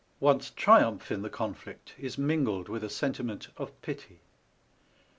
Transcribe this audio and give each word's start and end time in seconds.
One's 0.19 0.49
triumph 0.49 1.11
in 1.11 1.21
the 1.21 1.29
conflict 1.29 1.93
is 1.99 2.17
mingled 2.17 2.69
with 2.69 2.83
a 2.83 2.89
sentiment 2.89 3.49
of 3.57 3.79
pity. 3.83 4.21